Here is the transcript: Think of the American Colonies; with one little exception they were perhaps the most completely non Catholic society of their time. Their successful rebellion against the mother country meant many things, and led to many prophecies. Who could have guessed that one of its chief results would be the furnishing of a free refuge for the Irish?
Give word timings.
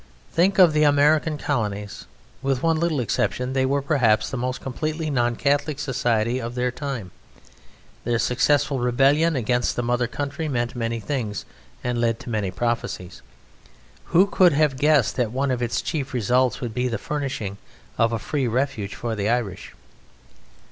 Think 0.31 0.57
of 0.57 0.73
the 0.73 0.81
American 0.83 1.37
Colonies; 1.37 2.07
with 2.41 2.63
one 2.63 2.79
little 2.79 2.99
exception 2.99 3.53
they 3.53 3.67
were 3.67 3.83
perhaps 3.83 4.31
the 4.31 4.35
most 4.35 4.59
completely 4.59 5.11
non 5.11 5.35
Catholic 5.35 5.77
society 5.77 6.41
of 6.41 6.55
their 6.55 6.71
time. 6.71 7.11
Their 8.03 8.17
successful 8.17 8.79
rebellion 8.79 9.35
against 9.35 9.75
the 9.75 9.83
mother 9.83 10.07
country 10.07 10.47
meant 10.47 10.75
many 10.75 10.99
things, 10.99 11.45
and 11.83 12.01
led 12.01 12.19
to 12.21 12.31
many 12.31 12.49
prophecies. 12.49 13.21
Who 14.05 14.25
could 14.25 14.53
have 14.53 14.77
guessed 14.77 15.17
that 15.17 15.31
one 15.31 15.51
of 15.51 15.61
its 15.61 15.83
chief 15.83 16.15
results 16.15 16.61
would 16.61 16.73
be 16.73 16.87
the 16.87 16.97
furnishing 16.97 17.59
of 17.99 18.11
a 18.11 18.17
free 18.17 18.47
refuge 18.47 18.95
for 18.95 19.13
the 19.15 19.29
Irish? 19.29 19.73